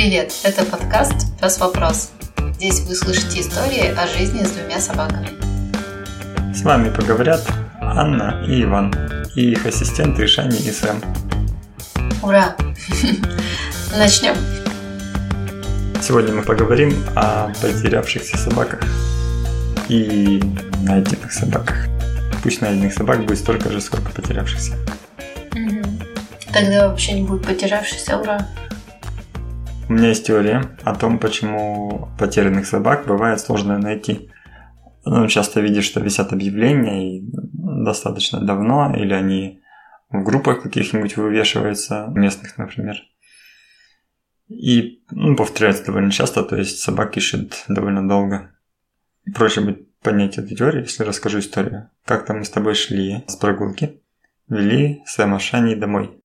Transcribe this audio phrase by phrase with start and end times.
[0.00, 0.32] Привет!
[0.44, 2.12] Это подкаст «Пес Вопрос».
[2.54, 5.30] Здесь вы слышите истории о жизни с двумя собаками.
[6.54, 7.44] С вами поговорят
[7.80, 8.94] Анна и Иван,
[9.34, 11.02] и их ассистенты Шани и Сэм.
[12.22, 12.54] Ура!
[13.96, 14.36] Начнем.
[16.00, 18.84] Сегодня мы поговорим о потерявшихся собаках
[19.88, 20.40] и
[20.80, 21.88] найденных собаках.
[22.44, 24.74] Пусть найденных собак будет столько же, сколько потерявшихся.
[26.52, 28.46] Тогда вообще не будет потерявшихся, ура!
[29.88, 34.30] У меня есть теория о том, почему потерянных собак бывает сложно найти.
[35.06, 39.62] Ну, часто видишь, что висят объявления и достаточно давно, или они
[40.10, 42.96] в группах каких-нибудь вывешиваются, местных, например.
[44.48, 48.50] И ну, повторяется довольно часто, то есть собак ищут довольно долго.
[49.34, 51.88] Проще будет понять эту теорию, если расскажу историю.
[52.04, 54.02] Как-то мы с тобой шли с прогулки,
[54.48, 56.17] вели Сэма Шани домой.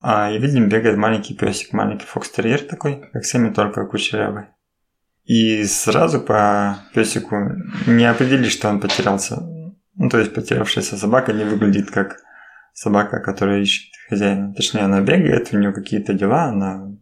[0.00, 4.44] А, и видим, бегает маленький песик, маленький фокстерьер такой, как Сэмми, только кучерявый.
[5.24, 7.36] И сразу по песику
[7.86, 9.42] не определишь, что он потерялся.
[9.94, 12.20] Ну, то есть потерявшаяся собака не выглядит как
[12.72, 14.54] собака, которая ищет хозяина.
[14.54, 16.96] Точнее, она бегает, у нее какие-то дела, она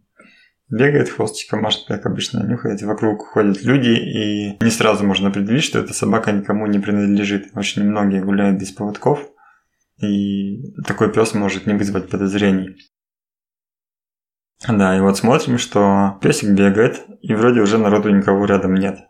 [0.69, 2.83] бегает, хвостиком машет, как обычно, нюхает.
[2.83, 7.51] Вокруг ходят люди, и не сразу можно определить, что эта собака никому не принадлежит.
[7.55, 9.21] Очень многие гуляют без поводков,
[9.99, 12.77] и такой пес может не вызвать подозрений.
[14.67, 19.01] Да, и вот смотрим, что песик бегает, и вроде уже народу никого рядом нет.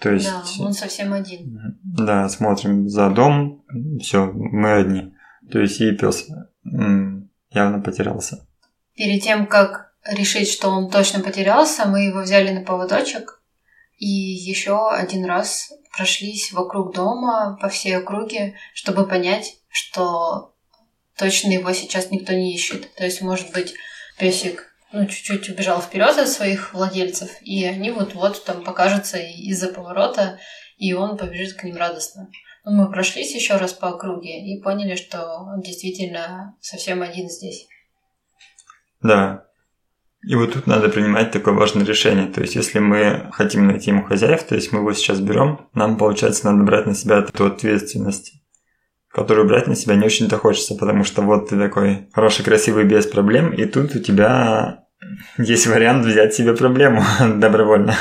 [0.00, 0.30] То есть...
[0.30, 1.78] Да, он совсем один.
[1.82, 3.62] Да, смотрим за дом,
[4.00, 5.14] все, мы одни.
[5.50, 6.26] То есть и пес
[6.64, 8.46] явно потерялся.
[8.94, 13.40] Перед тем, как решить, что он точно потерялся, мы его взяли на поводочек
[13.98, 20.54] и еще один раз прошлись вокруг дома по всей округе, чтобы понять, что
[21.18, 22.92] точно его сейчас никто не ищет.
[22.94, 23.74] То есть, может быть,
[24.18, 30.38] песик ну, чуть-чуть убежал вперед от своих владельцев, и они вот-вот там покажутся из-за поворота,
[30.78, 32.28] и он побежит к ним радостно.
[32.64, 37.66] Но мы прошлись еще раз по округе и поняли, что он действительно совсем один здесь.
[39.00, 39.46] Да.
[40.22, 42.26] И вот тут надо принимать такое важное решение.
[42.26, 45.96] То есть, если мы хотим найти ему хозяев, то есть мы его сейчас берем, нам,
[45.96, 48.39] получается, надо брать на себя эту ответственность
[49.12, 53.06] которую брать на себя не очень-то хочется, потому что вот ты такой хороший, красивый, без
[53.06, 54.84] проблем, и тут у тебя
[55.38, 57.02] есть вариант взять себе проблему
[57.36, 57.94] добровольно.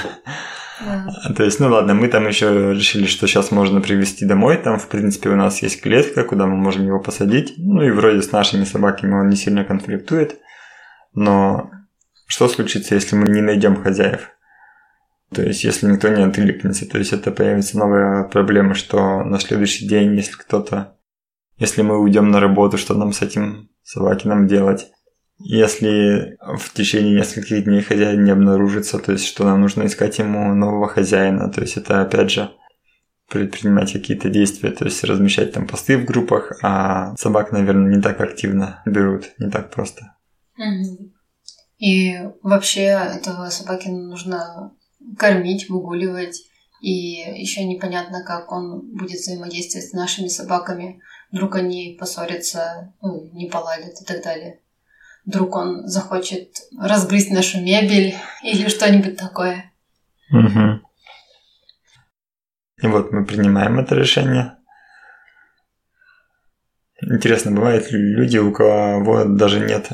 [0.82, 1.34] Да.
[1.36, 4.58] То есть, ну ладно, мы там еще решили, что сейчас можно привезти домой.
[4.58, 7.56] Там, в принципе, у нас есть клетка, куда мы можем его посадить.
[7.58, 10.40] Ну и вроде с нашими собаками он не сильно конфликтует.
[11.14, 11.70] Но
[12.28, 14.30] что случится, если мы не найдем хозяев?
[15.34, 19.88] То есть, если никто не откликнется, то есть это появится новая проблема, что на следующий
[19.88, 20.96] день, если кто-то
[21.60, 24.88] если мы уйдем на работу, что нам с этим собакином делать?
[25.38, 30.54] Если в течение нескольких дней хозяин не обнаружится, то есть что нам нужно искать ему
[30.54, 32.52] нового хозяина, то есть это опять же
[33.30, 38.20] предпринимать какие-то действия, то есть размещать там посты в группах, а собак, наверное, не так
[38.20, 40.16] активно берут, не так просто.
[41.78, 44.74] И вообще этого собаки нужно
[45.18, 46.44] кормить, выгуливать,
[46.82, 51.02] и еще непонятно, как он будет взаимодействовать с нашими собаками.
[51.32, 54.60] Вдруг они поссорятся, ну, не поладят и так далее.
[55.26, 59.72] Вдруг он захочет разгрызть нашу мебель или что-нибудь такое.
[60.32, 60.82] Угу.
[62.82, 64.58] И вот мы принимаем это решение.
[67.02, 69.90] Интересно, бывают люди, у кого даже нет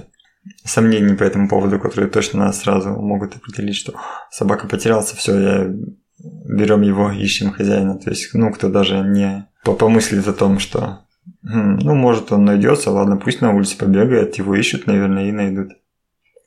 [0.63, 3.93] сомнений по этому поводу, которые точно сразу могут определить, что
[4.31, 5.75] собака потерялся, все, я
[6.19, 7.97] берем его, ищем хозяина.
[7.97, 11.04] То есть, ну, кто даже не помыслит о том, что
[11.47, 15.73] ну, может, он найдется, ладно, пусть на улице побегает, его ищут, наверное, и найдут.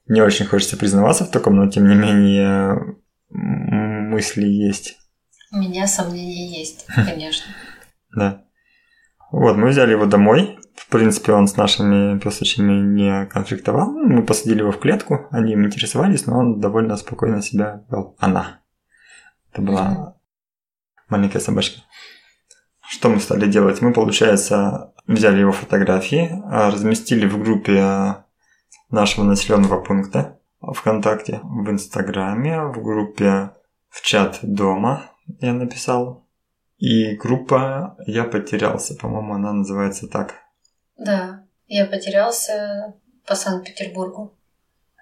[0.08, 2.96] Не очень хочется признаваться в таком, но тем не менее
[3.30, 4.98] мысли есть.
[5.52, 7.46] У меня сомнения есть, конечно.
[8.10, 8.42] Да.
[9.30, 10.58] Вот, мы взяли его домой.
[10.74, 13.92] В принципе, он с нашими песочами не конфликтовал.
[13.92, 18.16] Мы посадили его в клетку, они им интересовались, но он довольно спокойно себя вел.
[18.18, 18.60] Она.
[19.52, 20.16] Это была
[21.08, 21.82] маленькая собачка.
[22.88, 23.82] Что мы стали делать?
[23.82, 28.24] Мы, получается, взяли его фотографии, а, разместили в группе
[28.90, 33.50] нашего населенного пункта ВКонтакте, в Инстаграме, в группе
[33.90, 36.26] в чат дома я написал.
[36.78, 40.34] И группа «Я потерялся», по-моему, она называется так.
[40.96, 42.94] Да, «Я потерялся
[43.26, 44.37] по Санкт-Петербургу».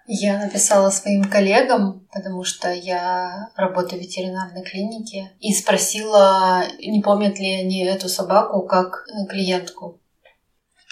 [0.09, 7.39] Я написала своим коллегам, потому что я работаю в ветеринарной клинике, и спросила, не помнят
[7.41, 10.01] ли они эту собаку как клиентку.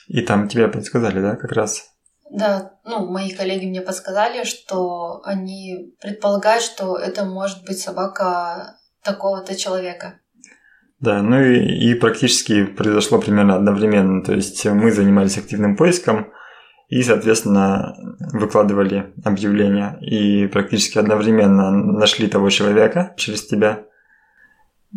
[0.09, 1.85] И там тебе подсказали, да, как раз?
[2.31, 9.55] Да, ну, мои коллеги мне подсказали, что они предполагают, что это может быть собака такого-то
[9.55, 10.15] человека.
[10.99, 14.25] Да, ну и, и практически произошло примерно одновременно.
[14.25, 16.33] То есть мы занимались активным поиском
[16.89, 17.97] и, соответственно,
[18.33, 19.99] выкладывали объявления.
[20.01, 23.83] И практически одновременно нашли того человека через тебя.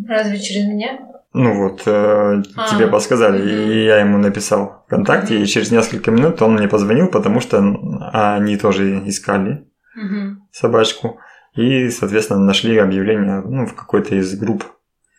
[0.06, 0.98] Разве через меня?
[1.34, 3.72] Ну вот, э, а, тебе подсказали, угу.
[3.72, 5.42] и я ему написал ВКонтакте, угу.
[5.42, 7.58] и через несколько минут он мне позвонил, потому что
[8.12, 10.42] они тоже искали угу.
[10.50, 11.18] собачку,
[11.54, 14.64] и, соответственно, нашли объявление ну, в какой-то из групп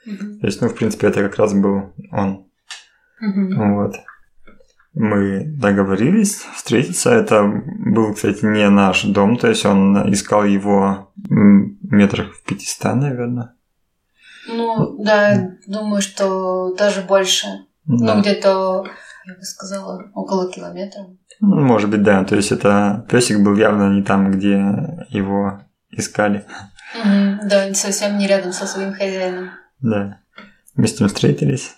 [0.06, 2.46] то есть, ну, в принципе, это как раз был он.
[3.22, 3.76] Угу.
[3.76, 3.96] Вот.
[4.94, 7.12] Мы договорились встретиться.
[7.12, 13.54] Это был, кстати, не наш дом, то есть он искал его метрах в 500, наверное.
[14.48, 17.48] Ну, да, думаю, что даже больше.
[17.86, 18.16] Ну, да.
[18.16, 18.86] Ну, где-то,
[19.26, 21.06] я бы сказала, около километра.
[21.40, 22.24] Ну, может быть, да.
[22.24, 24.56] То есть это песик был явно не там, где
[25.10, 25.62] его
[25.92, 26.46] искали.
[26.96, 29.52] Угу, да, совсем не рядом со своим хозяином.
[29.82, 30.20] Да.
[30.76, 31.76] Мы с ним встретились.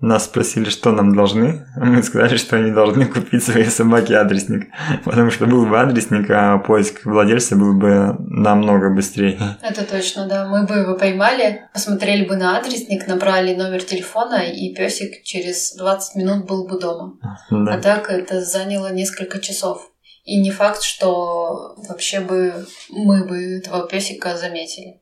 [0.00, 1.66] Нас спросили, что нам должны.
[1.76, 4.68] Мы сказали, что они должны купить своей собаке адресник.
[5.04, 9.58] Потому что был бы адресник, а поиск владельца был бы намного быстрее.
[9.60, 10.46] Это точно, да.
[10.46, 16.14] Мы бы его поймали, посмотрели бы на адресник, набрали номер телефона, и песик через 20
[16.14, 17.18] минут был бы дома.
[17.50, 17.74] Да.
[17.74, 19.90] А так это заняло несколько часов.
[20.22, 25.00] И не факт, что вообще бы мы бы этого песика заметили.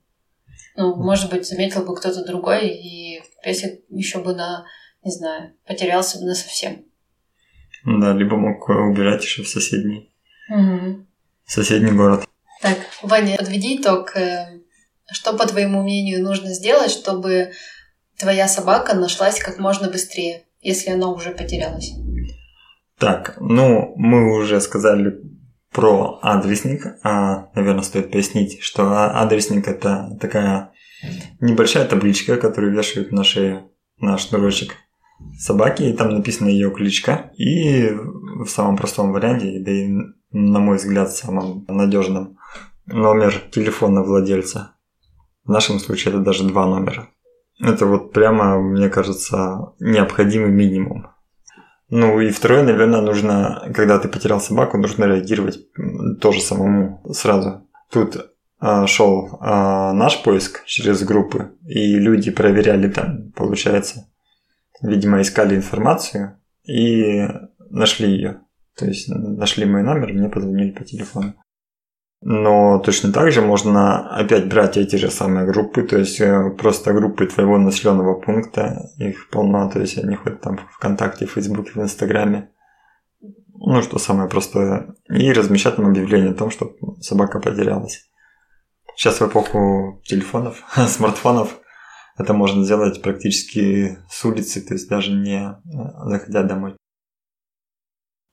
[0.75, 4.65] Ну, может быть, заметил бы кто-то другой, и песик еще бы на,
[5.06, 6.85] не знаю, потерялся бы на совсем.
[7.85, 10.12] Да, либо мог убирать еще в соседний,
[10.50, 11.06] угу.
[11.47, 12.29] соседний город.
[12.61, 14.17] Так, Ваня, подведи итог.
[14.17, 14.61] Э,
[15.12, 17.53] что, по твоему мнению, нужно сделать, чтобы
[18.19, 21.93] твоя собака нашлась как можно быстрее, если она уже потерялась?
[22.99, 25.20] Так, ну, мы уже сказали
[25.70, 26.99] про адресник.
[27.05, 30.73] А, наверное, стоит пояснить, что адресник это такая
[31.38, 34.76] небольшая табличка, которую вешают на шею на шнурочек
[35.39, 37.31] собаки, и там написана ее кличка.
[37.37, 39.89] И в самом простом варианте, да и,
[40.33, 42.39] на мой взгляд, самом надежном,
[42.87, 44.73] номер телефона владельца.
[45.45, 47.09] В нашем случае это даже два номера.
[47.61, 51.09] Это вот прямо, мне кажется, необходимый минимум.
[51.89, 55.61] Ну и второе, наверное, нужно, когда ты потерял собаку, нужно реагировать
[56.21, 57.67] тоже самому сразу.
[57.93, 58.17] Тут
[58.59, 64.09] а, шел а, наш поиск через группы, и люди проверяли там, получается.
[64.82, 67.26] Видимо, искали информацию и
[67.70, 68.40] нашли ее.
[68.76, 71.34] То есть нашли мой номер, мне позвонили по телефону.
[72.23, 76.93] Но точно так же можно опять брать эти же самые группы, то есть э, просто
[76.93, 81.73] группы твоего населенного пункта, их полно, то есть они ходят там в ВКонтакте, в Фейсбуке,
[81.75, 82.50] в Инстаграме.
[83.55, 84.94] Ну, что самое простое.
[85.08, 88.11] И размещать там объявление о том, что собака потерялась.
[88.96, 91.61] Сейчас в эпоху телефонов, смартфонов,
[92.19, 96.77] это можно сделать практически с улицы, то есть даже не э, заходя домой.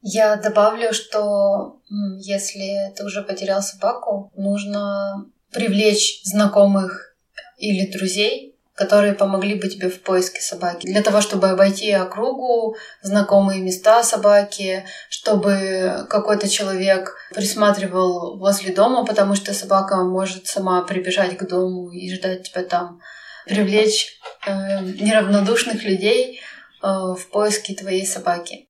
[0.02, 1.80] Я добавлю, что
[2.20, 7.16] если ты уже потерял собаку, нужно привлечь знакомых
[7.58, 10.88] или друзей, которые помогли бы тебе в поиске собаки.
[10.88, 19.36] Для того, чтобы обойти округу, знакомые места собаки, чтобы какой-то человек присматривал возле дома, потому
[19.36, 23.00] что собака может сама прибежать к дому и ждать тебя там.
[23.46, 26.40] Привлечь э, неравнодушных людей
[26.82, 28.70] э, в поиске твоей собаки.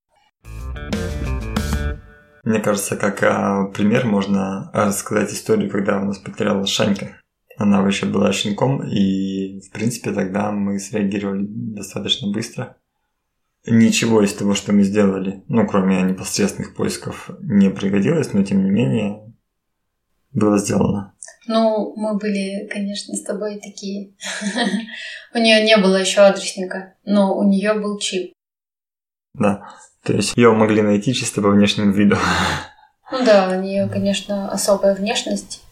[2.43, 7.21] Мне кажется, как а, пример можно рассказать историю, когда у нас потерялась Шанька.
[7.57, 12.75] Она вообще была щенком, и, в принципе, тогда мы среагировали достаточно быстро.
[13.65, 18.71] Ничего из того, что мы сделали, ну, кроме непосредственных поисков, не пригодилось, но, тем не
[18.71, 19.33] менее,
[20.33, 21.12] было сделано.
[21.47, 24.13] Ну, мы были, конечно, с тобой такие.
[25.33, 28.33] У нее не было еще адресника, но у нее был чип.
[29.33, 29.67] Да.
[30.03, 32.17] То есть ее могли найти чисто по внешнему виду.
[33.11, 35.63] Ну да, у нее, конечно, особая внешность.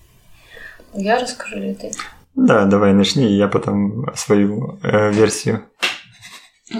[0.94, 1.92] Я расскажу ли ты?
[2.36, 5.70] Да, давай начни, и я потом свою э, версию.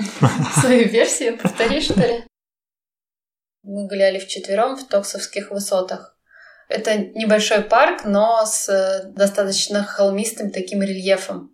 [0.62, 2.24] Свою версию повтори, что ли?
[3.64, 6.18] Мы гуляли вчетвером в Токсовских высотах.
[6.72, 11.52] Это небольшой парк, но с э, достаточно холмистым таким рельефом.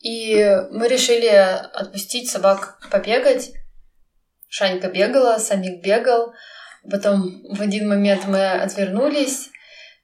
[0.00, 0.36] И
[0.70, 3.52] мы решили отпустить собак побегать.
[4.48, 6.32] Шанька бегала, Самик бегал.
[6.88, 9.50] Потом в один момент мы отвернулись,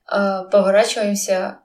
[0.05, 1.61] а, поворачиваемся,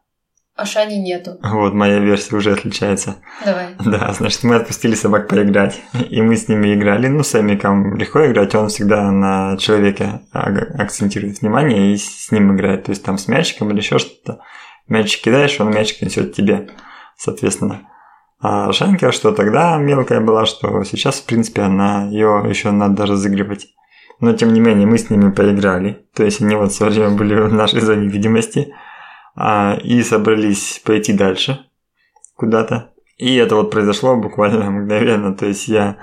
[0.58, 1.38] а Шани нету.
[1.44, 3.18] Вот, моя версия уже отличается.
[3.46, 3.76] Давай.
[3.86, 7.08] Да, значит, мы отпустили собак поиграть, и мы с ними играли.
[7.08, 12.86] Ну, с Эмиком легко играть, он всегда на человеке акцентирует внимание и с ним играет.
[12.86, 14.40] То есть там с мячиком или еще что-то.
[14.88, 16.70] Мячик кидаешь, он мячик несет тебе,
[17.16, 17.82] соответственно.
[18.40, 23.68] А Шанька, что тогда мелкая была, что сейчас, в принципе, она ее еще надо разыгрывать.
[24.20, 26.08] Но, тем не менее, мы с ними поиграли.
[26.16, 28.74] То есть они вот все время были в нашей зоне видимости–
[29.84, 31.60] и собрались пойти дальше
[32.36, 32.92] куда-то.
[33.18, 35.36] И это вот произошло буквально мгновенно.
[35.36, 35.98] То есть я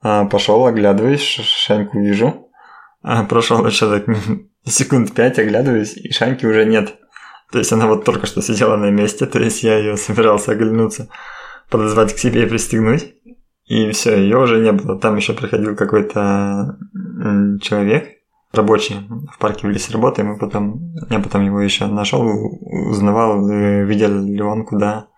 [0.00, 2.48] а, пошел, оглядываюсь, Шаньку вижу.
[3.02, 4.16] А, прошел еще так
[4.64, 6.96] секунд пять, оглядываюсь, и Шаньки уже нет.
[7.50, 11.08] То есть она вот только что сидела на месте, то есть я ее собирался оглянуться,
[11.70, 13.14] подозвать к себе и пристегнуть.
[13.64, 14.98] И все, ее уже не было.
[14.98, 16.78] Там еще приходил какой-то
[17.60, 18.17] человек,
[18.52, 18.96] рабочий
[19.32, 22.22] в парке в лесе работаем, и потом, я потом его еще нашел,
[22.90, 25.08] узнавал, видел ли он, куда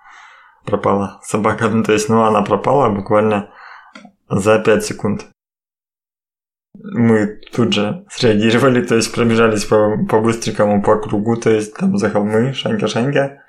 [0.65, 1.69] пропала собака.
[1.69, 3.51] Ну, то есть, ну, она пропала буквально
[4.29, 5.27] за 5 секунд.
[6.75, 11.99] Мы тут же среагировали, то есть пробежались по, по быстренькому по кругу, то есть там
[11.99, 13.43] за холмы, шанька-шанька.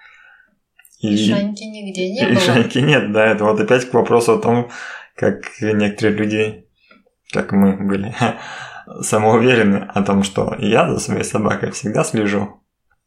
[1.00, 2.39] И, Шаньки нигде не и было.
[2.39, 4.69] Шаньки нет, да, это вот опять к вопросу о том,
[5.15, 6.65] как некоторые люди,
[7.31, 8.13] как мы были,
[9.01, 12.62] самоуверены о том, что я за своей собакой всегда слежу.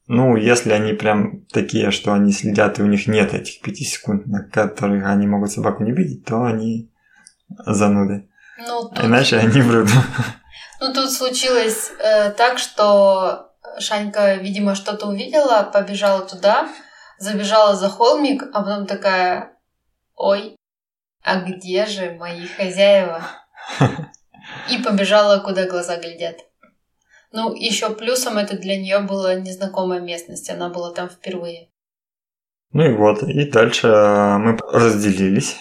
[0.06, 4.26] Ну, если они прям такие, что они следят, и у них нет этих пяти секунд,
[4.26, 6.90] на которых они могут собаку не видеть, то они
[7.48, 8.28] зануды.
[8.58, 9.04] Ну, тут...
[9.04, 9.88] Иначе они врут.
[10.80, 16.68] Ну, тут случилось э, так, что Шанька, видимо, что-то увидела, побежала туда,
[17.18, 19.56] забежала за холмик, а потом такая,
[20.14, 20.56] ой,
[21.22, 23.22] а где же мои хозяева?
[24.70, 26.36] И побежала, куда глаза глядят.
[27.32, 31.68] Ну, еще плюсом это для нее была незнакомая местность, она была там впервые.
[32.72, 35.56] Ну и вот, и дальше э, мы разделились,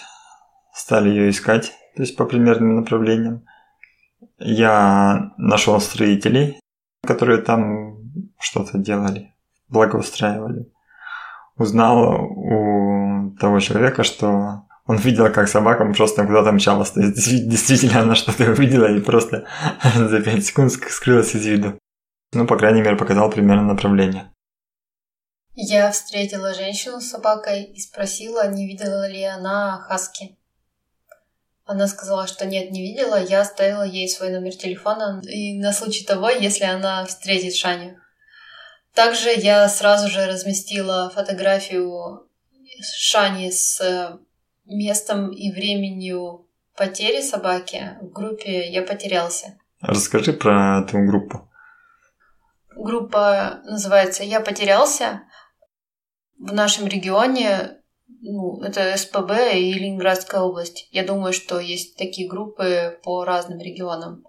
[0.72, 3.44] стали ее искать, то есть по примерным направлениям.
[4.38, 6.60] Я нашел строителей,
[7.06, 7.98] которые там
[8.38, 9.34] что-то делали,
[9.68, 10.70] благоустраивали.
[11.56, 16.90] Узнал у того человека, что он видел, как собака просто куда-то мчалась.
[16.90, 19.46] То есть, действительно, она что-то увидела и просто
[19.94, 21.78] за 5 секунд скрылась из виду.
[22.32, 24.30] Ну, по крайней мере, показал примерно направление.
[25.56, 30.36] Я встретила женщину с собакой и спросила, не видела ли она хаски.
[31.64, 33.22] Она сказала, что нет, не видела.
[33.22, 37.96] Я оставила ей свой номер телефона и на случай того, если она встретит Шаню.
[38.94, 42.28] Также я сразу же разместила фотографию
[42.98, 44.18] Шани с
[44.64, 49.58] местом и временем потери собаки в группе «Я потерялся».
[49.80, 51.50] Расскажи про эту группу.
[52.76, 55.22] Группа называется «Я потерялся».
[56.38, 57.80] В нашем регионе
[58.26, 60.88] ну, это СПБ и Ленинградская область.
[60.90, 64.24] Я думаю, что есть такие группы по разным регионам.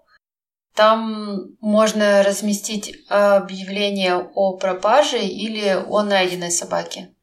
[0.74, 7.14] Там можно разместить объявление о пропаже или о найденной собаке.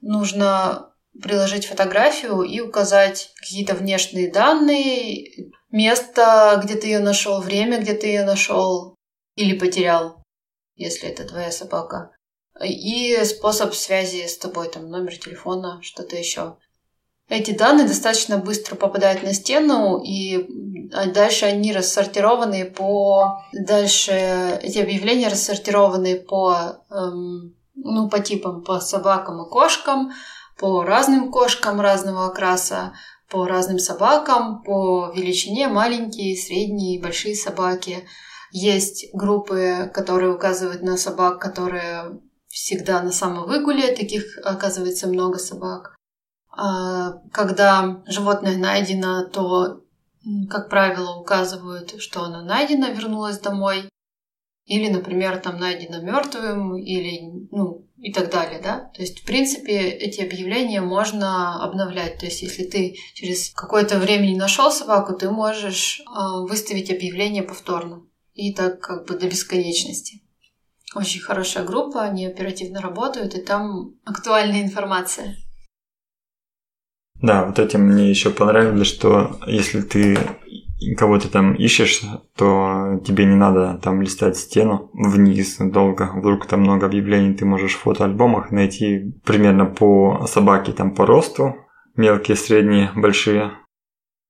[0.00, 0.89] Нужно
[1.20, 8.08] приложить фотографию и указать какие-то внешние данные, место, где ты ее нашел, время, где ты
[8.08, 8.94] ее нашел
[9.36, 10.22] или потерял,
[10.76, 12.10] если это твоя собака.
[12.62, 16.56] И способ связи с тобой, там номер телефона, что-то еще.
[17.28, 20.46] Эти данные достаточно быстро попадают на стену, и
[21.14, 23.44] дальше они рассортированы по...
[23.52, 30.12] Дальше эти объявления рассортированы по, эм, ну, по типам, по собакам и кошкам,
[30.60, 32.92] по разным кошкам разного окраса,
[33.30, 38.06] по разным собакам, по величине маленькие, средние большие собаки.
[38.52, 45.96] Есть группы, которые указывают на собак, которые всегда на самовыгуле, таких оказывается много собак.
[46.50, 49.80] А когда животное найдено, то,
[50.50, 53.88] как правило, указывают, что оно найдено, вернулось домой.
[54.70, 58.92] Или, например, там найдено мертвым, или, ну, и так далее, да.
[58.94, 62.18] То есть, в принципе, эти объявления можно обновлять.
[62.18, 66.04] То есть, если ты через какое-то время не нашел собаку, ты можешь э,
[66.48, 68.06] выставить объявление повторно.
[68.34, 70.22] И так как бы до бесконечности.
[70.94, 75.34] Очень хорошая группа, они оперативно работают, и там актуальная информация.
[77.20, 80.16] Да, вот этим мне еще понравилось, что если ты
[80.96, 82.02] кого-то там ищешь,
[82.36, 86.10] то тебе не надо там листать стену вниз долго.
[86.14, 91.56] Вдруг там много объявлений, ты можешь в фотоальбомах найти примерно по собаке там по росту,
[91.96, 93.52] мелкие, средние, большие.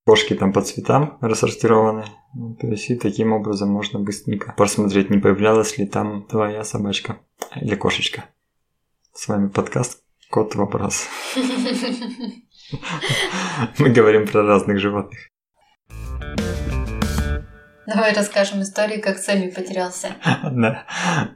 [0.07, 2.05] Кошки там по цветам рассортированы.
[2.61, 7.19] То есть и таким образом можно быстренько посмотреть, не появлялась ли там твоя собачка
[7.61, 8.25] или кошечка.
[9.13, 11.09] С вами подкаст Кот вопрос.
[13.79, 15.30] Мы говорим про разных животных.
[17.87, 20.15] Давай расскажем историю, как Сэмми потерялся.
[20.53, 20.85] Да.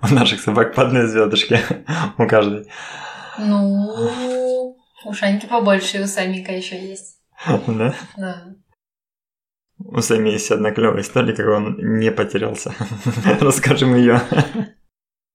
[0.03, 1.61] У наших собак по одной звездочке.
[2.19, 2.71] У каждой.
[3.39, 7.19] Ну, у Шаньки побольше, и у Сэмика еще есть.
[7.47, 7.95] Да?
[8.17, 8.55] Да.
[9.79, 12.73] У Сэмми есть одна клевая история, как он не потерялся.
[13.41, 14.21] Расскажем ее.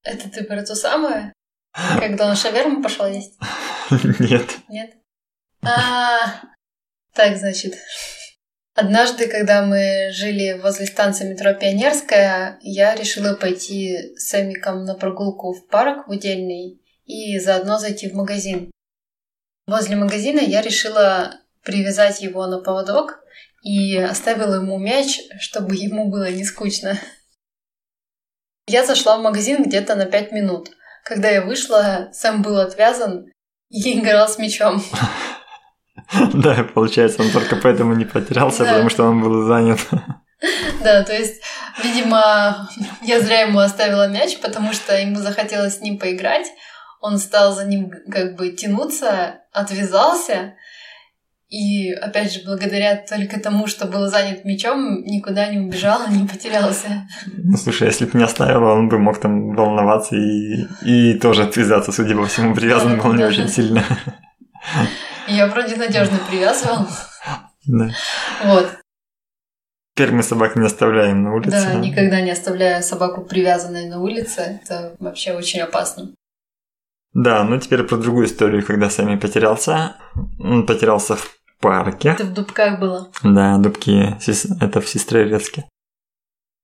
[0.02, 1.32] Это ты про ту самую?
[1.98, 3.38] Когда он шаверму пошел есть?
[4.18, 4.58] Нет.
[4.68, 4.94] Нет?
[5.62, 6.40] А,
[7.14, 7.74] так, значит.
[8.80, 15.52] Однажды, когда мы жили возле станции метро Пионерская, я решила пойти с Эмиком на прогулку
[15.52, 18.70] в парк в Удельный и заодно зайти в магазин.
[19.66, 23.22] Возле магазина я решила привязать его на поводок
[23.62, 26.98] и оставила ему мяч, чтобы ему было не скучно.
[28.66, 30.70] Я зашла в магазин где-то на пять минут.
[31.04, 33.30] Когда я вышла, Сэм был отвязан
[33.68, 34.82] и играл с мячом.
[36.34, 38.70] Да, получается, он только поэтому не потерялся, Да.
[38.72, 39.80] потому что он был занят.
[40.82, 41.42] Да, то есть,
[41.84, 42.68] видимо,
[43.02, 46.46] я зря ему оставила мяч, потому что ему захотелось с ним поиграть.
[47.02, 50.54] Он стал за ним как бы тянуться, отвязался.
[51.48, 57.08] И, опять же, благодаря только тому, что был занят мячом, никуда не убежал, не потерялся.
[57.26, 61.90] Ну, слушай, если бы не оставила, он бы мог там волноваться и, и тоже отвязаться,
[61.92, 63.82] судя по всему, привязан был не очень сильно.
[65.30, 66.86] Я вроде надежно привязывал.
[67.66, 67.90] Да.
[68.44, 68.68] Вот.
[69.94, 71.50] Теперь мы собак не оставляем на улице.
[71.50, 74.60] Да, никогда не оставляю собаку привязанной на улице.
[74.62, 76.14] Это вообще очень опасно.
[77.12, 79.96] Да, ну теперь про другую историю, когда Сами потерялся.
[80.38, 81.28] Он потерялся в
[81.60, 82.10] парке.
[82.10, 83.10] Это в Дубках было.
[83.22, 84.16] Да, дубки,
[84.60, 85.68] это в Сестрорецке.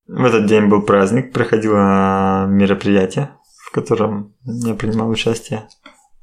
[0.06, 3.30] В этот день был праздник, проходило мероприятие,
[3.66, 5.68] в котором я принимал участие.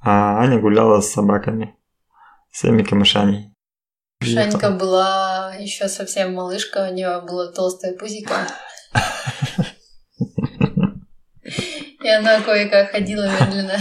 [0.01, 1.75] А Аня гуляла с собаками.
[2.53, 3.51] С Эмиком и Шаней.
[4.21, 8.47] Шанька была еще совсем малышка, у нее было толстое пузико.
[12.03, 13.77] И она кое-как ходила медленно,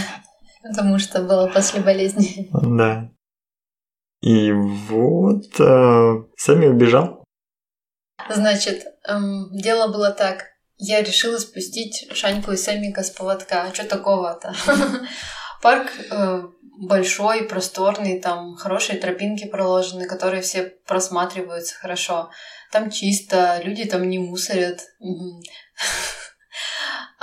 [0.62, 2.48] потому что была после болезни.
[2.52, 3.10] Да.
[4.22, 7.24] И вот э, Сами убежал.
[8.30, 10.46] Значит, эм, дело было так.
[10.78, 13.64] Я решила спустить Шаньку и Сэмика с поводка.
[13.64, 14.54] А что такого-то?
[15.62, 22.30] Парк э, большой, просторный, там хорошие тропинки проложены, которые все просматриваются хорошо.
[22.72, 24.80] Там чисто, люди там не мусорят.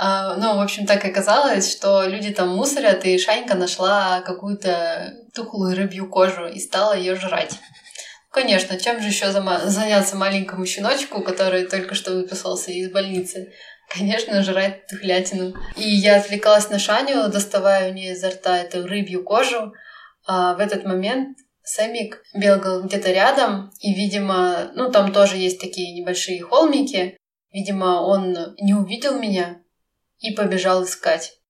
[0.02, 5.12] А, Ну, в общем, так и оказалось, что люди там мусорят, и Шанька нашла какую-то
[5.34, 7.58] тухлую рыбью кожу и стала ее жрать.
[8.30, 13.52] Конечно, чем же еще заняться маленькому щеночку, который только что выписался из больницы?
[13.90, 15.52] Конечно, жрать тухлятину.
[15.76, 19.74] И я отвлекалась на Шаню, доставая у нее изо рта эту рыбью кожу.
[20.24, 25.92] А в этот момент Сэмик бегал где-то рядом, и, видимо, ну, там тоже есть такие
[25.92, 27.16] небольшие холмики.
[27.50, 29.60] Видимо, он не увидел меня
[30.20, 31.40] и побежал искать.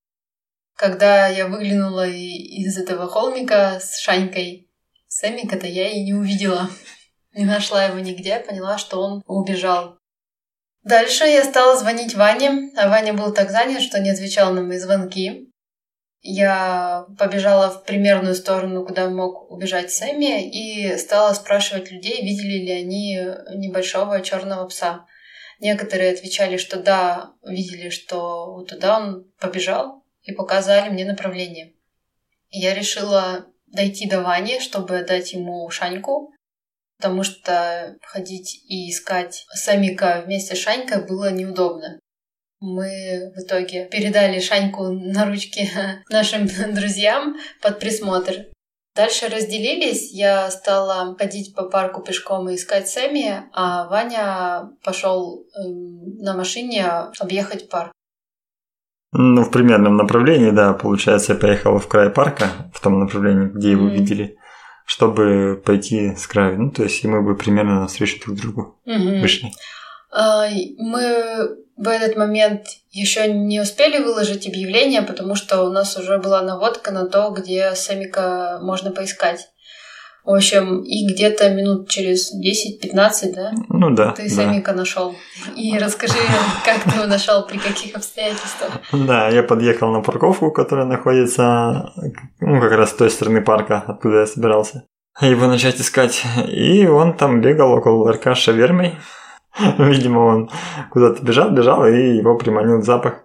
[0.76, 4.70] Когда я выглянула из этого холмика с Шанькой,
[5.08, 6.70] Сэмика-то я и не увидела.
[7.34, 9.99] Не нашла его нигде, поняла, что он убежал.
[10.82, 14.78] Дальше я стала звонить Ване, а Ваня был так занят, что не отвечал на мои
[14.78, 15.50] звонки.
[16.22, 22.72] Я побежала в примерную сторону, куда мог убежать Сэмми, и стала спрашивать людей, видели ли
[22.72, 23.18] они
[23.54, 25.06] небольшого черного пса.
[25.60, 31.74] Некоторые отвечали, что да, видели, что вот туда он побежал, и показали мне направление.
[32.50, 36.32] Я решила дойти до Вани, чтобы отдать ему Шаньку,
[37.00, 41.98] потому что ходить и искать Самика вместе с Шанькой было неудобно.
[42.60, 45.66] Мы в итоге передали Шаньку на ручки
[46.10, 48.48] нашим друзьям под присмотр.
[48.94, 56.18] Дальше разделились, я стала ходить по парку пешком и искать Сэмми, а Ваня пошел эм,
[56.18, 56.84] на машине
[57.18, 57.92] объехать парк.
[59.12, 63.70] Ну, в примерном направлении, да, получается, я поехал в край парка, в том направлении, где
[63.70, 63.94] его Мгм.
[63.94, 64.36] видели,
[64.90, 66.56] чтобы пойти с края.
[66.56, 69.20] Ну, то есть, и мы бы примерно навстречу друг другу Мгм.
[69.20, 69.52] вышли.
[70.10, 70.48] А,
[70.78, 76.42] Мы в этот момент еще не успели выложить объявление, потому что у нас уже была
[76.42, 79.48] наводка на то, где Сэмика можно поискать.
[80.24, 84.28] В общем, и где-то минут через 10-15, да, Ну да, ты да.
[84.28, 85.14] Сэмика нашел.
[85.56, 86.18] И расскажи,
[86.64, 88.70] как ты его нашел, при каких обстоятельствах.
[88.92, 91.92] Да, я подъехал на парковку, которая находится,
[92.40, 94.84] ну, как раз с той стороны парка, откуда я собирался.
[95.20, 96.22] Его начать искать.
[96.48, 98.96] И он там бегал около ларька с шавермой.
[99.78, 100.50] Видимо, он
[100.90, 103.24] куда-то бежал, бежал, и его приманил запах.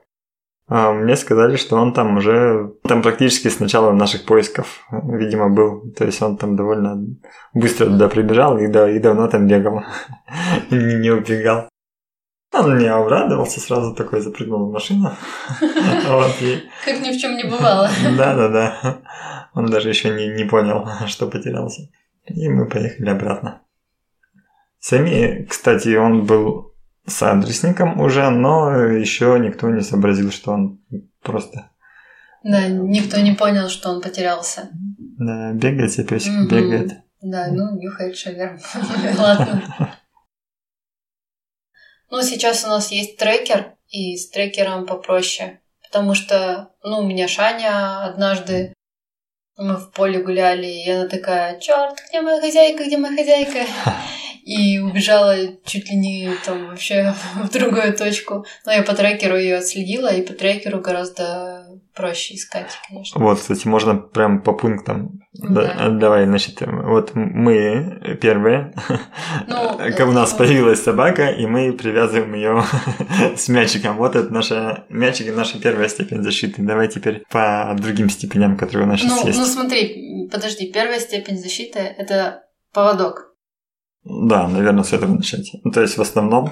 [0.67, 5.91] А мне сказали, что он там уже, там практически с начала наших поисков, видимо, был.
[5.91, 7.05] То есть он там довольно
[7.53, 9.83] быстро туда прибежал и, да, и давно там бегал.
[10.71, 11.69] не, убегал.
[12.51, 15.11] Он не обрадовался, сразу такой запрыгнул в машину.
[16.85, 17.89] Как ни в чем не бывало.
[18.17, 19.01] Да-да-да.
[19.53, 21.83] Он даже еще не понял, что потерялся.
[22.25, 23.61] И мы поехали обратно.
[24.79, 26.74] Сами, кстати, он был
[27.07, 30.79] с адресником уже, но еще никто не сообразил, что он
[31.21, 31.71] просто...
[32.43, 34.69] Да, никто не понял, что он потерялся.
[34.71, 36.47] Да, бегает себе песик, угу.
[36.47, 36.93] бегает.
[37.21, 38.59] Да, ну, нюхает шагер.
[39.17, 39.95] Ладно.
[42.11, 45.61] Ну, сейчас у нас есть трекер, и с трекером попроще.
[45.83, 48.73] Потому что, ну, у меня Шаня однажды
[49.57, 53.59] мы в поле гуляли, и она такая, черт, где моя хозяйка, где моя хозяйка?
[54.45, 58.45] и убежала чуть ли не там вообще в другую точку.
[58.65, 63.19] Но я по трекеру ее отследила, и по трекеру гораздо проще искать, конечно.
[63.19, 65.21] Вот, кстати, можно прям по пунктам.
[65.33, 65.89] Да.
[65.89, 68.73] Давай, значит, вот мы первые,
[69.47, 72.63] ну, как у нас появилась собака, и мы привязываем ее
[73.35, 73.97] с мячиком.
[73.97, 76.61] Вот это наша мячик и наша первая степень защиты.
[76.61, 79.39] Давай теперь по другим степеням, которые у нас сейчас ну, есть.
[79.39, 83.34] Ну смотри, подожди, первая степень защиты– это поводок.
[84.05, 85.51] Да, наверное, с этого начать.
[85.63, 86.51] Ну, то есть в основном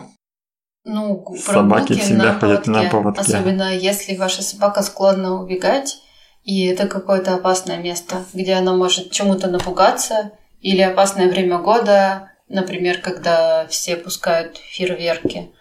[0.83, 3.21] ну, собаки всегда на ходят на поводке.
[3.21, 5.99] Особенно если ваша собака склонна убегать,
[6.43, 12.99] и это какое-то опасное место, где она может чему-то напугаться, или опасное время года, например,
[13.01, 15.51] когда все пускают фейерверки.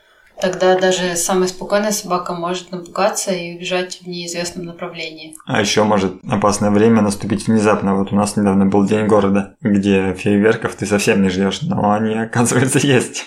[0.43, 5.37] Тогда даже самая спокойная собака может напугаться и убежать в неизвестном направлении.
[5.47, 7.95] А еще может опасное время наступить внезапно.
[7.95, 12.17] Вот у нас недавно был день города, где фейерверков ты совсем не ждешь, но они,
[12.19, 13.25] оказывается, есть.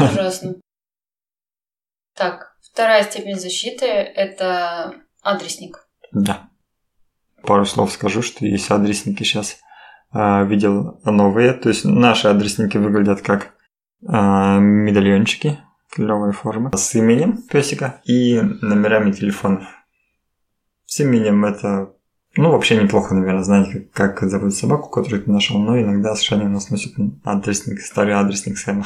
[0.00, 0.54] Ужасно.
[2.16, 5.86] Так, вторая степень защиты– это адресник.
[6.12, 6.48] Да.
[7.42, 9.58] Пару слов скажу, что есть адресники сейчас.
[10.10, 13.52] А, видел новые, то есть наши адресники выглядят как
[14.08, 15.58] а, медальончики,
[15.90, 19.64] клевой формы с именем песика и номерами телефонов.
[20.84, 21.92] С именем это,
[22.36, 26.44] ну, вообще неплохо, наверное, знать, как, как зовут собаку, которую ты нашел, но иногда совершенно
[26.44, 26.94] у нас носит
[27.24, 28.84] адресник, старый адресник Сэма.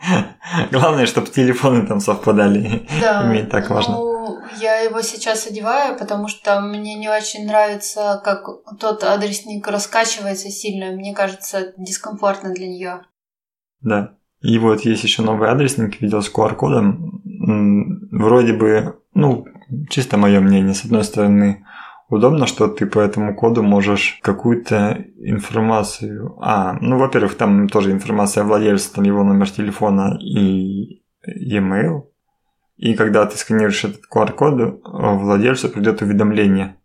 [0.72, 2.88] Главное, чтобы телефоны там совпадали.
[3.00, 3.26] Да.
[3.26, 3.94] Иметь так важно.
[3.94, 4.12] Ну,
[4.60, 8.46] я его сейчас одеваю, потому что мне не очень нравится, как
[8.78, 10.92] тот адресник раскачивается сильно.
[10.92, 13.02] Мне кажется, дискомфортно для нее.
[13.80, 14.16] Да.
[14.42, 17.22] И вот есть еще новый адресник, видео с QR-кодом.
[18.10, 19.46] Вроде бы, ну,
[19.88, 21.64] чисто мое мнение, с одной стороны,
[22.08, 26.36] удобно, что ты по этому коду можешь какую-то информацию...
[26.40, 32.02] А, ну, во-первых, там тоже информация владельца, там его номер телефона и e-mail.
[32.76, 36.76] И когда ты сканируешь этот QR-код, владельцу придет уведомление,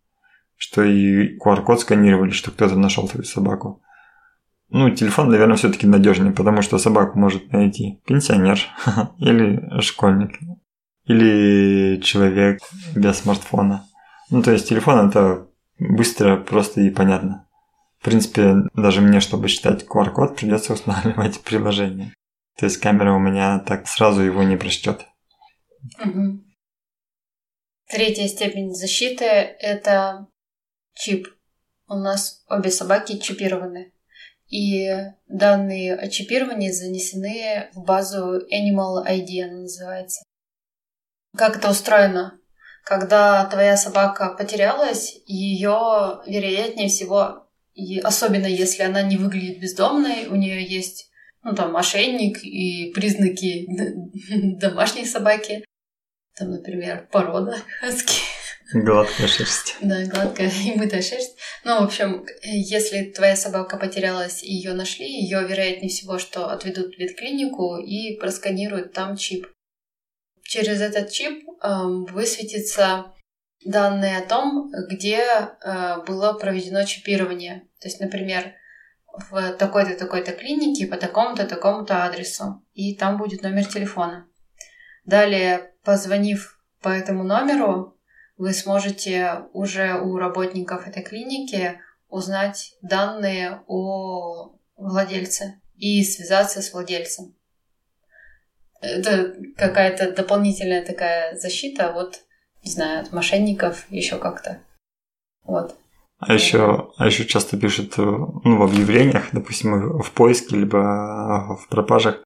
[0.56, 3.82] что и QR-код сканировали, что кто-то нашел твою собаку.
[4.70, 8.60] Ну, телефон, наверное, все-таки надежнее, потому что собаку может найти пенсионер
[9.18, 10.40] или школьник,
[11.06, 12.60] или человек
[12.94, 13.86] без смартфона.
[14.30, 15.48] Ну, то есть телефон это
[15.80, 17.48] быстро, просто и понятно.
[18.00, 22.14] В принципе, даже мне, чтобы читать QR-код, придется устанавливать приложение.
[22.58, 25.06] То есть камера у меня так сразу его не прочтет.
[26.04, 26.44] Угу.
[27.90, 30.28] Третья степень защиты– это
[30.94, 31.28] чип.
[31.88, 33.94] У нас обе собаки чипированы
[34.50, 34.90] и
[35.28, 40.24] данные о чипировании занесены в базу Animal ID, она называется.
[41.36, 42.40] Как это устроено?
[42.84, 50.36] Когда твоя собака потерялась, ее, вероятнее всего, и особенно если она не выглядит бездомной, у
[50.36, 51.12] нее есть
[51.44, 53.68] ну, там, ошейник и признаки
[54.58, 55.64] домашней собаки,
[56.36, 58.22] там, например, порода хаски,
[58.74, 59.78] Гладкая шерсть.
[59.82, 61.38] Да, гладкая и мытая шерсть.
[61.64, 66.96] Ну, в общем, если твоя собака потерялась и ее нашли, ее, вероятнее всего, что отведут
[66.96, 69.48] в ветклинику и просканируют там чип.
[70.44, 71.68] Через этот чип э,
[72.10, 73.14] высветится
[73.66, 77.68] данные о том, где э, было проведено чипирование.
[77.80, 78.54] То есть, например,
[79.30, 82.64] в такой-то такой-то клинике по такому-то такому-то адресу.
[82.74, 84.28] И там будет номер телефона.
[85.06, 87.97] Далее, позвонив по этому номеру,
[88.38, 97.36] вы сможете уже у работников этой клиники узнать данные о владельце и связаться с владельцем.
[98.80, 102.22] Это какая-то дополнительная такая защита вот,
[102.64, 104.62] не знаю, от мошенников, еще как-то.
[105.44, 105.76] Вот.
[106.20, 112.24] А еще, а еще часто пишут ну, в объявлениях, допустим, в поиске, либо в пропажах,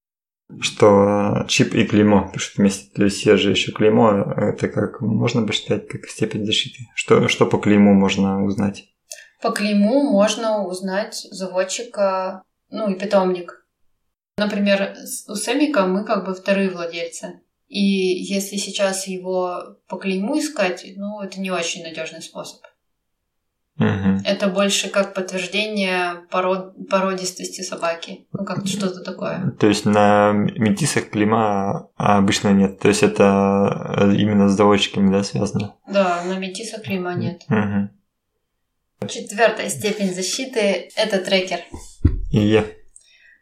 [0.60, 2.92] что чип и клеймо пишут вместе.
[2.94, 6.80] То есть я же еще клеймо, это как можно посчитать как степень защиты.
[6.96, 8.86] Что, что по клейму можно узнать?
[9.42, 13.66] По клейму можно узнать заводчика, ну и питомник.
[14.38, 14.96] Например,
[15.28, 17.42] у Сэмика мы как бы вторые владельцы.
[17.68, 22.62] И если сейчас его по клейму искать, ну, это не очень надежный способ.
[23.82, 24.22] Угу.
[24.26, 26.76] Это больше как подтверждение пород...
[26.88, 28.28] породистости собаки.
[28.32, 29.56] Ну, как что-то такое.
[29.60, 32.80] То есть на метисах клейма обычно нет.
[32.80, 35.76] То есть это э, именно с заводчиками, да, связано?
[35.88, 37.42] Да, на метисах клейма нет.
[37.50, 39.08] Угу.
[39.10, 41.62] Четвертая степень защиты– это трекер.
[42.32, 42.64] И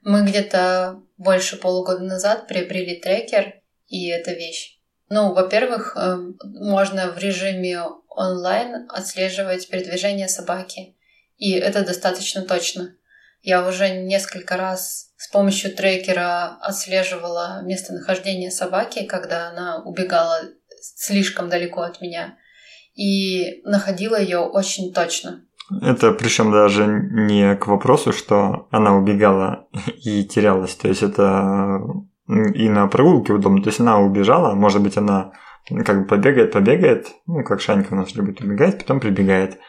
[0.03, 3.55] Мы где-то больше полугода назад приобрели трекер,
[3.87, 4.79] и это вещь.
[5.09, 10.95] Ну, во-первых, эм, можно в режиме онлайн отслеживать передвижение собаки.
[11.37, 12.95] И это достаточно точно.
[13.41, 20.41] Я уже несколько раз с помощью трекера отслеживала местонахождение собаки, когда она убегала
[20.81, 22.37] слишком далеко от меня.
[22.95, 25.45] И находила ее очень точно.
[25.81, 29.67] Это причем даже не к вопросу, что она убегала
[30.03, 30.75] и терялась.
[30.75, 31.79] То есть это
[32.27, 33.61] и на прогулке удобно.
[33.61, 35.31] То есть она убежала, может быть, она
[35.85, 39.59] как бы побегает, побегает, ну, как Шанька у нас любит убегать, потом прибегает.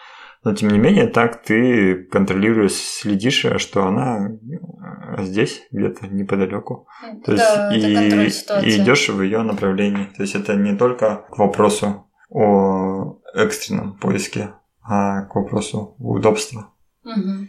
[0.42, 6.88] Но тем не менее, так ты контролируешь, следишь, что она э, здесь, где-то неподалеку.
[7.26, 10.08] То да, есть и, и идешь в ее направлении.
[10.16, 16.72] То есть это не только к вопросу о экстренном поиске, а к вопросу удобства.
[17.04, 17.48] Угу.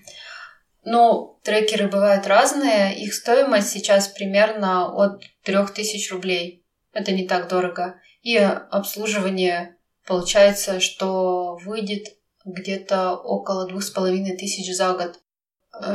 [0.83, 3.01] Ну, трекеры бывают разные.
[3.01, 6.65] Их стоимость сейчас примерно от 3000 рублей.
[6.91, 7.95] Это не так дорого.
[8.21, 12.07] И обслуживание получается, что выйдет
[12.45, 15.19] где-то около двух с половиной тысяч за год.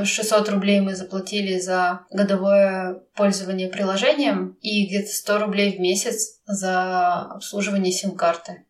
[0.04, 7.20] 600 рублей мы заплатили за годовое пользование приложением и где-то 100 рублей в месяц за
[7.22, 8.64] обслуживание сим-карты.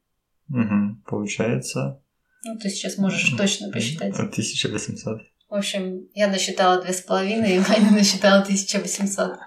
[0.49, 2.03] Угу, получается.
[2.45, 4.15] Ну, ты сейчас можешь точно посчитать.
[4.15, 5.21] 1800.
[5.49, 9.39] В общем, я насчитала две с половиной, и Ваня насчитала 1800.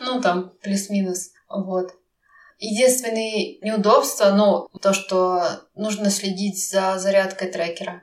[0.00, 1.30] Ну, там, плюс-минус.
[1.48, 1.92] Вот.
[2.58, 8.02] Единственное неудобство, ну, то, что нужно следить за зарядкой трекера.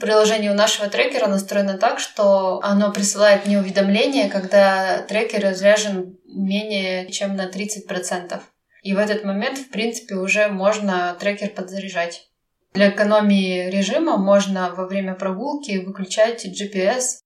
[0.00, 7.10] Приложение у нашего трекера настроено так, что оно присылает мне уведомление, когда трекер разряжен менее
[7.12, 8.40] чем на 30%.
[8.82, 12.28] И в этот момент, в принципе, уже можно трекер подзаряжать.
[12.72, 17.20] Для экономии режима можно во время прогулки выключать GPS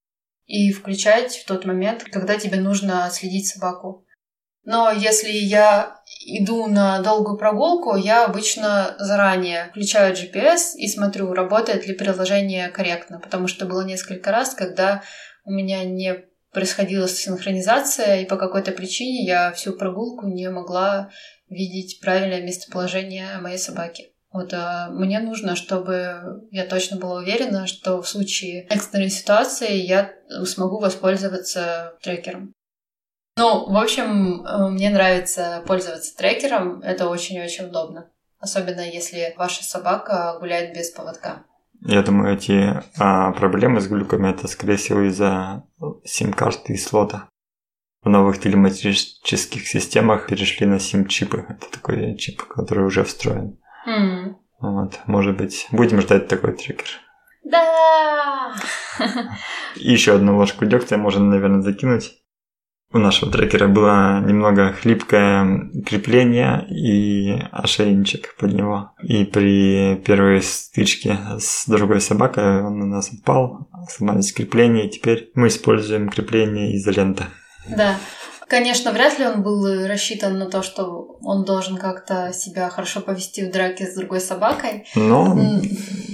[0.47, 4.05] и включать в тот момент, когда тебе нужно следить собаку.
[4.65, 11.87] Но если я иду на долгую прогулку, я обычно заранее включаю GPS и смотрю, работает
[11.87, 15.03] ли приложение корректно, потому что было несколько раз, когда
[15.45, 21.11] у меня не происходила синхронизация, и по какой-то причине я всю прогулку не могла
[21.49, 24.09] видеть правильное местоположение моей собаки.
[24.33, 30.13] Вот а мне нужно, чтобы я точно была уверена, что в случае экстренной ситуации я
[30.45, 32.55] смогу воспользоваться трекером.
[33.41, 36.83] Ну, в общем, э, мне нравится пользоваться трекером.
[36.83, 38.11] Это очень-очень удобно.
[38.39, 41.45] Особенно если ваша собака гуляет без поводка.
[41.81, 45.65] Я думаю, эти а, проблемы с глюками это, скорее всего, из-за
[46.05, 47.31] сим-карты и слота.
[48.03, 51.47] В новых телематических системах перешли на сим-чипы.
[51.49, 53.59] Это такой чип, который уже встроен.
[53.89, 54.35] Mm.
[54.61, 56.89] Вот, может быть, будем ждать такой трекер.
[57.43, 58.55] Да!
[59.77, 62.20] И еще одну ложку дегтя можно, наверное, закинуть.
[62.93, 68.93] У нашего трекера было немного хлипкое крепление и ошейничек под него.
[69.03, 75.31] И при первой стычке с другой собакой он у нас упал, сломались крепления, и теперь
[75.35, 77.27] мы используем крепление изоленты.
[77.69, 77.97] Да.
[78.51, 83.47] Конечно, вряд ли он был рассчитан на то, что он должен как-то себя хорошо повести
[83.47, 84.89] в драке с другой собакой.
[84.97, 85.39] Но,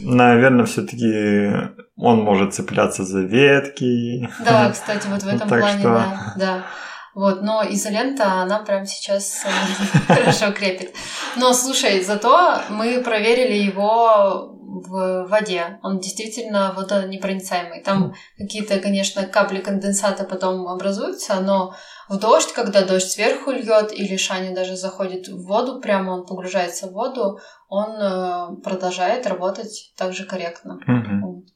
[0.04, 1.50] наверное, все-таки
[1.96, 4.28] он может цепляться за ветки.
[4.44, 5.88] Да, кстати, вот в этом так плане, что...
[5.88, 6.66] да, да.
[7.14, 9.46] Вот, но изолента, она прям сейчас
[10.06, 10.94] хорошо крепит.
[11.36, 15.78] Но слушай, зато мы проверили его в воде.
[15.82, 17.82] Он действительно водонепроницаемый.
[17.82, 21.74] Там какие-то, конечно, капли конденсата потом образуются, но
[22.08, 26.86] в дождь, когда дождь сверху льет, или Шаня даже заходит в воду, прямо он погружается
[26.86, 30.78] в воду, он э, продолжает работать также корректно.
[30.86, 31.46] Угу.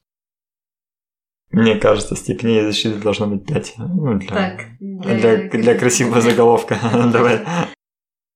[1.51, 3.73] Мне кажется, степеней защиты должно быть 5.
[3.77, 6.77] Ну, для, так, для, для, для красивого заголовка.
[7.13, 7.41] Давай.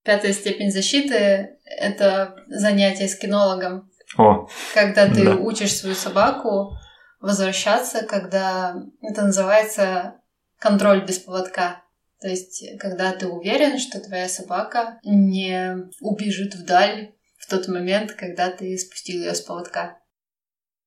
[0.03, 3.89] Пятая степень защиты– это занятие с кинологом.
[4.17, 5.35] О, когда ты да.
[5.35, 6.77] учишь свою собаку
[7.19, 10.15] возвращаться, когда это называется
[10.59, 11.81] контроль без поводка.
[12.21, 18.49] То есть, когда ты уверен, что твоя собака не убежит вдаль в тот момент, когда
[18.49, 19.99] ты спустил ее с поводка.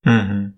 [0.04, 0.54] Угу.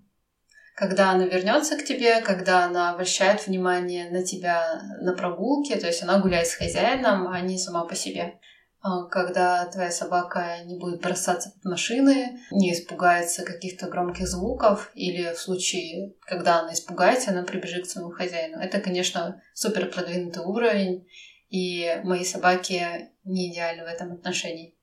[0.75, 6.01] Когда она вернется к тебе, когда она обращает внимание на тебя на прогулке, то есть
[6.01, 8.39] она гуляет с хозяином, а не сама по себе.
[8.83, 15.33] А, когда твоя собака не будет бросаться под машины, не испугается каких-то громких звуков, или
[15.33, 18.57] в случае, когда она испугается, она прибежит к своему хозяину.
[18.57, 21.07] Это, конечно, супер продвинутый уровень,
[21.49, 24.75] и мои собаки не идеальны в этом отношении.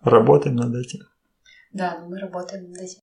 [0.00, 1.00] Работаем над этим.
[1.72, 3.00] Да, мы работаем над этим.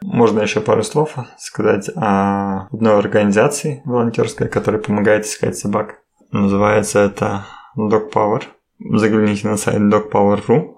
[0.00, 6.02] Можно еще пару слов сказать о одной организации волонтерской, которая помогает искать собак.
[6.30, 7.44] Называется это
[7.76, 8.42] Dog Power–
[8.78, 10.74] загляните на сайт dogpower.ru.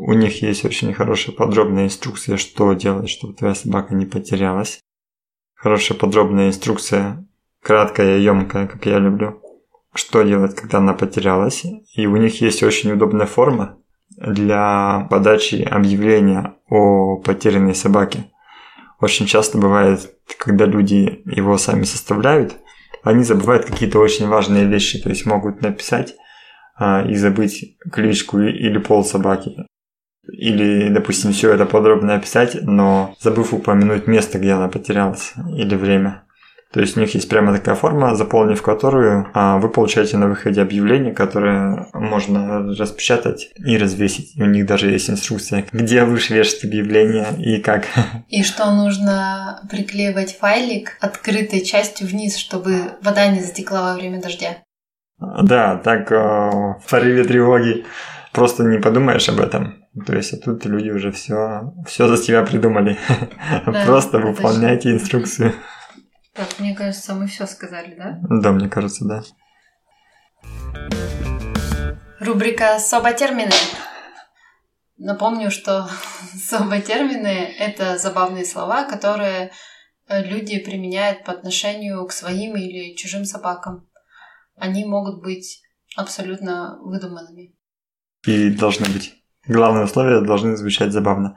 [0.00, 4.80] У них есть очень хорошая подробная инструкция, что делать, чтобы твоя собака не потерялась.
[5.54, 7.26] Хорошая подробная инструкция,
[7.62, 9.42] краткая и емкая, как я люблю,
[9.92, 11.64] что делать, когда она потерялась.
[11.94, 13.78] И у них есть очень удобная форма
[14.16, 18.30] для подачи объявления о потерянной собаке.
[19.00, 22.56] Очень часто бывает, когда люди его сами составляют,
[23.02, 26.14] они забывают какие-то очень важные вещи, то есть могут написать
[26.78, 29.66] а, и забыть кличку или пол собаки.
[30.30, 36.24] Или, допустим, все это подробно описать, но забыв упомянуть место, где она потерялась, или время.
[36.72, 40.60] То есть у них есть прямо такая форма, заполнив которую а, вы получаете на выходе
[40.60, 44.36] объявление, которое можно распечатать и развесить.
[44.36, 47.86] У них даже есть инструкция, где лучше вешать объявление и как.
[48.28, 54.58] И что нужно приклеивать файлик открытой частью вниз, чтобы вода не затекла во время дождя.
[55.20, 57.84] Да, так э, в порыве тревоги
[58.32, 59.84] просто не подумаешь об этом.
[60.06, 62.96] То есть, а тут люди уже все, все за тебя придумали.
[63.66, 65.54] Да, просто выполняйте инструкцию.
[66.34, 68.20] Так, мне кажется, мы все сказали, да?
[68.22, 69.22] Да, мне кажется, да.
[72.20, 73.50] Рубрика «Соботермины».
[74.98, 75.88] Напомню, что
[76.34, 79.50] соботермины— это забавные слова, которые
[80.08, 83.87] э, люди применяют по отношению к своим или чужим собакам
[84.60, 85.62] они могут быть
[85.96, 87.54] абсолютно выдуманными.
[88.26, 89.14] И должны быть.
[89.46, 91.36] Главные условия должны звучать забавно.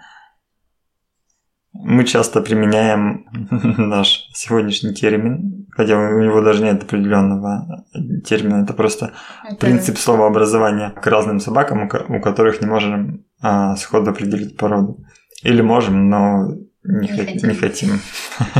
[1.73, 3.25] Мы часто применяем
[3.77, 7.85] наш сегодняшний термин, хотя у него даже нет определенного
[8.25, 9.13] термина, это просто
[9.47, 9.55] это...
[9.55, 15.05] принцип словообразования к разным собакам, у которых не можем а, сходу определить породу.
[15.43, 16.49] Или можем, но
[16.83, 17.49] не, не, хотим.
[17.49, 17.89] Не хотим.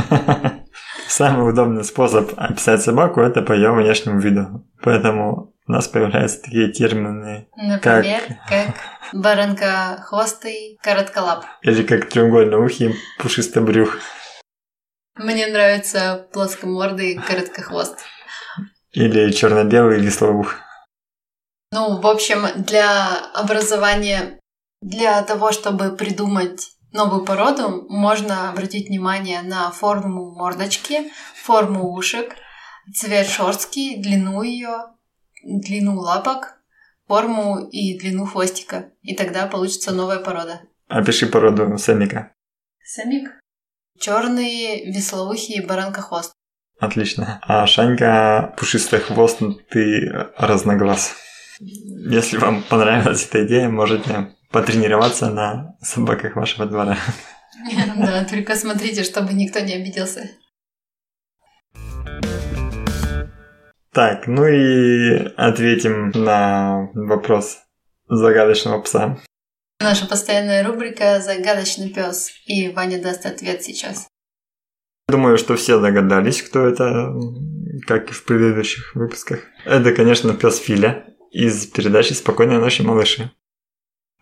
[1.14, 4.66] Самый удобный способ описать собаку– это по ее внешнему виду.
[4.82, 8.74] Поэтому у нас появляются такие термины, Например, как, как
[9.12, 11.44] баранка-хвостый коротколап.
[11.60, 13.98] Или как треугольноухий пушистый брюх.
[15.16, 17.98] Мне нравится плоскомордый короткохвост.
[18.92, 20.54] Или черно-белый веслоух.
[21.72, 24.40] Ну, в общем, для образования,
[24.80, 32.36] для того, чтобы придумать новую породу, можно обратить внимание на форму мордочки, форму ушек,
[32.94, 34.94] цвет шерстки, длину ее,
[35.44, 36.58] длину лапок,
[37.06, 38.90] форму и длину хвостика.
[39.02, 40.62] И тогда получится новая порода.
[40.88, 42.32] Опиши породу самика.
[42.84, 43.30] Самик?
[43.98, 46.32] Черный, веслоухий баранкохвост.
[46.80, 47.38] Отлично.
[47.42, 51.14] А Шанька пушистый хвост, ты разноглаз.
[51.60, 56.96] Если вам понравилась эта идея, можете потренироваться на собаках вашего двора.
[57.96, 60.30] Да, только смотрите, чтобы никто не обиделся.
[63.92, 67.58] Так, ну и ответим на вопрос
[68.08, 69.18] загадочного пса.
[69.80, 72.30] Наша постоянная рубрика «Загадочный пес».
[72.46, 74.06] И Ваня даст ответ сейчас.
[75.08, 77.12] Думаю, что все догадались, кто это,
[77.86, 79.40] как и в предыдущих выпусках.
[79.66, 83.30] Это, конечно, пес Филя из передачи «Спокойной ночи, малыши».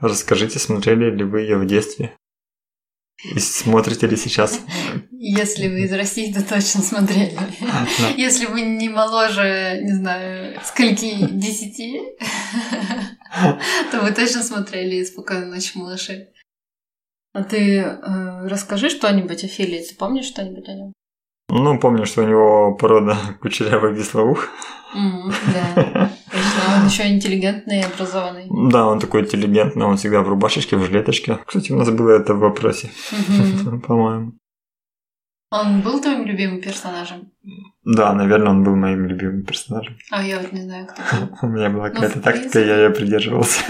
[0.00, 2.16] Расскажите, смотрели ли вы ее в детстве?
[3.34, 4.60] И смотрите ли сейчас?
[5.10, 7.36] Если вы из России, то точно смотрели.
[8.16, 12.00] Если вы не моложе, не знаю, скольки, десяти,
[13.92, 16.28] то вы точно смотрели «Спокойной ночи, малыши».
[17.32, 19.82] А ты э, расскажи что-нибудь о Филе.
[19.82, 20.92] Ты помнишь что-нибудь о нем?
[21.52, 24.48] Ну, помню, что у него порода кучерявый веслоух.
[24.94, 26.76] Mm, да, точно.
[26.76, 28.46] Он еще интеллигентный и образованный.
[28.70, 31.38] Да, он такой интеллигентный, он всегда в рубашечке, в жилеточке.
[31.46, 32.90] Кстати, у нас было это в вопросе,
[33.86, 34.32] по-моему.
[35.52, 37.32] Он был твоим любимым персонажем?
[37.84, 39.96] Да, наверное, он был моим любимым персонажем.
[40.10, 41.02] А я вот не знаю, кто
[41.46, 43.60] У меня была ну, какая-то тактика, я ее придерживался.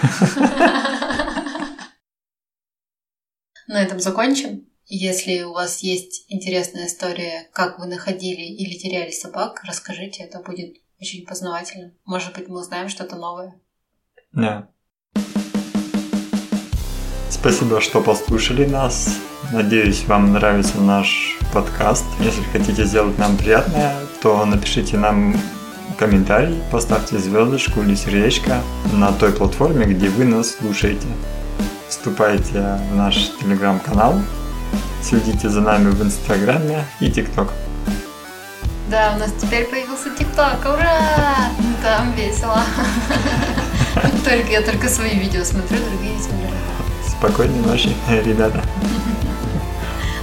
[3.66, 4.66] На этом закончим.
[4.92, 10.78] Если у вас есть интересная история, как вы находили или теряли собак, расскажите, это будет
[11.00, 11.92] очень познавательно.
[12.04, 13.54] Может быть, мы узнаем что-то новое.
[14.32, 14.68] Да.
[17.28, 19.16] Спасибо, что послушали нас.
[19.52, 22.04] Надеюсь, вам нравится наш подкаст.
[22.18, 25.40] Если хотите сделать нам приятное, то напишите нам
[25.98, 28.60] комментарий, поставьте звездочку или сердечко
[28.92, 31.06] на той платформе, где вы нас слушаете.
[31.88, 34.20] Вступайте в наш телеграм-канал,
[35.02, 37.52] следите за нами в инстаграме и тикток.
[38.88, 41.50] Да, у нас теперь появился ТикТок, ура!
[41.82, 42.60] Там весело.
[44.24, 46.48] Только я только свои видео смотрю, другие не смотрю.
[47.08, 48.62] Спокойной ночи, ребята.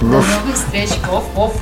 [0.00, 0.90] До новых встреч.
[1.10, 1.52] Оф, оф.